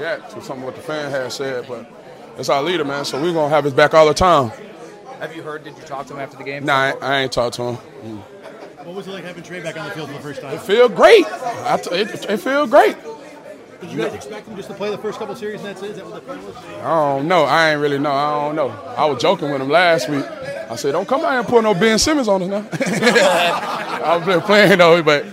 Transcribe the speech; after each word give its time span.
react 0.00 0.30
to 0.32 0.42
some 0.42 0.58
of 0.58 0.64
what 0.64 0.74
the 0.74 0.80
fan 0.80 1.10
has 1.10 1.34
said, 1.34 1.66
but 1.68 1.86
it's 2.38 2.48
our 2.48 2.62
leader, 2.62 2.84
man. 2.84 3.04
So 3.04 3.20
we're 3.20 3.32
gonna 3.32 3.50
have 3.50 3.64
his 3.64 3.74
back 3.74 3.94
all 3.94 4.06
the 4.06 4.14
time. 4.14 4.50
Have 5.20 5.36
you 5.36 5.42
heard? 5.42 5.64
Did 5.64 5.76
you 5.76 5.82
talk 5.82 6.06
to 6.06 6.14
him 6.14 6.20
after 6.20 6.38
the 6.38 6.44
game? 6.44 6.64
Nah, 6.64 6.74
I, 6.74 6.92
I 7.02 7.20
ain't 7.20 7.32
talked 7.32 7.56
to 7.56 7.74
him. 7.74 7.76
What 8.84 8.94
was 8.94 9.06
it 9.06 9.10
like 9.10 9.24
having 9.24 9.42
Trey 9.42 9.60
back 9.60 9.78
on 9.78 9.88
the 9.88 9.94
field 9.94 10.08
for 10.08 10.14
the 10.14 10.20
first 10.20 10.40
time? 10.40 10.54
It 10.54 10.62
feel 10.62 10.88
great. 10.88 11.26
I 11.26 11.78
t- 11.82 11.94
it, 11.94 12.30
it 12.30 12.36
feel 12.38 12.66
great. 12.66 12.96
Did 13.82 13.90
you 13.90 13.98
guys 13.98 14.14
expect 14.14 14.46
him 14.46 14.56
just 14.56 14.68
to 14.68 14.74
play 14.74 14.90
the 14.90 14.98
first 14.98 15.18
couple 15.18 15.34
series 15.34 15.60
and 15.60 15.68
that's 15.68 15.82
it? 15.82 15.90
Is 15.90 15.96
that 15.96 16.06
what 16.06 16.14
the 16.14 16.20
plan 16.20 16.44
was? 16.44 16.56
I 16.56 17.16
don't 17.16 17.28
know. 17.28 17.44
I 17.44 17.72
ain't 17.72 17.80
really 17.80 17.98
know. 17.98 18.10
I 18.10 18.46
don't 18.46 18.56
know. 18.56 18.68
I 18.96 19.04
was 19.06 19.20
joking 19.20 19.50
with 19.50 19.60
him 19.60 19.68
last 19.68 20.08
week. 20.08 20.24
I 20.24 20.76
said, 20.76 20.92
"Don't 20.92 21.06
come 21.06 21.22
out 21.24 21.30
here 21.30 21.38
and 21.40 21.48
put 21.48 21.62
no 21.62 21.74
Ben 21.74 21.98
Simmons 21.98 22.28
on 22.28 22.42
us 22.42 22.48
now." 22.48 22.66
I 24.04 24.16
was 24.16 24.26
just 24.26 24.46
playing 24.46 24.78
though, 24.78 25.02
but 25.02 25.26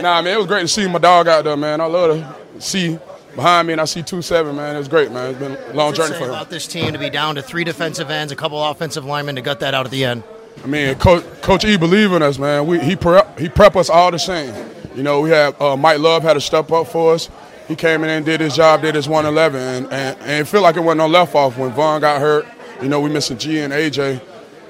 nah, 0.00 0.22
man, 0.22 0.34
it 0.34 0.38
was 0.38 0.46
great 0.46 0.62
to 0.62 0.68
see 0.68 0.88
my 0.88 0.98
dog 0.98 1.26
out 1.26 1.44
there, 1.44 1.56
man. 1.56 1.80
I 1.80 1.86
love 1.86 2.18
to 2.18 2.60
see 2.60 2.98
behind 3.34 3.66
me, 3.66 3.72
and 3.72 3.80
I 3.80 3.84
see 3.84 4.02
two 4.02 4.22
seven, 4.22 4.56
man. 4.56 4.74
It 4.74 4.78
was 4.78 4.88
great, 4.88 5.10
man. 5.10 5.30
It's 5.30 5.38
been 5.38 5.52
a 5.52 5.72
long 5.74 5.94
journey 5.94 6.14
for 6.14 6.24
him. 6.24 6.30
about 6.30 6.50
this 6.50 6.66
team 6.66 6.92
to 6.92 6.98
be 6.98 7.10
down 7.10 7.34
to 7.36 7.42
three 7.42 7.64
defensive 7.64 8.10
ends, 8.10 8.32
a 8.32 8.36
couple 8.36 8.62
offensive 8.62 9.04
linemen 9.04 9.36
to 9.36 9.42
gut 9.42 9.60
that 9.60 9.74
out 9.74 9.86
at 9.86 9.92
the 9.92 10.04
end. 10.04 10.22
I 10.62 10.66
mean, 10.66 10.94
Coach, 10.96 11.24
Coach 11.40 11.64
E 11.64 11.76
believe 11.76 12.12
in 12.12 12.22
us, 12.22 12.38
man. 12.38 12.66
We, 12.66 12.78
he 12.80 12.96
prep 12.96 13.38
he 13.38 13.48
prep 13.48 13.76
us 13.76 13.90
all 13.90 14.10
the 14.10 14.18
same. 14.18 14.54
You 14.94 15.02
know, 15.02 15.20
we 15.20 15.30
have 15.30 15.60
uh, 15.60 15.76
Mike 15.76 15.98
Love 15.98 16.22
had 16.22 16.34
to 16.34 16.40
step 16.40 16.70
up 16.70 16.86
for 16.86 17.14
us. 17.14 17.30
He 17.68 17.76
came 17.76 18.04
in 18.04 18.10
and 18.10 18.24
did 18.26 18.40
his 18.40 18.54
job, 18.54 18.82
did 18.82 18.94
his 18.94 19.08
111, 19.08 19.60
and, 19.60 19.92
and, 19.92 20.20
and 20.20 20.30
it 20.30 20.44
feel 20.46 20.62
like 20.62 20.76
it 20.76 20.80
wasn't 20.80 20.98
no 20.98 21.06
left 21.06 21.34
off 21.34 21.56
when 21.56 21.70
Vaughn 21.72 22.00
got 22.00 22.20
hurt. 22.20 22.46
You 22.82 22.88
know, 22.88 23.00
we 23.00 23.08
missing 23.08 23.38
G 23.38 23.60
and 23.60 23.72
AJ, 23.72 24.20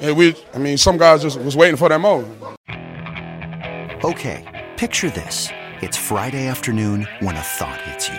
and 0.01 0.17
we, 0.17 0.37
I 0.55 0.59
mean, 0.59 0.77
some 0.77 0.99
guys 0.99 1.23
just 1.23 1.41
was 1.41 1.57
waiting 1.57 1.77
for 1.77 1.89
that 1.89 2.01
moment. 2.01 2.41
Okay, 4.05 4.71
picture 4.77 5.11
this. 5.11 5.49
It's 5.81 5.97
Friday 5.97 6.47
afternoon 6.47 7.09
when 7.21 7.35
a 7.35 7.43
thought 7.43 7.81
hits 7.81 8.09
you. 8.09 8.19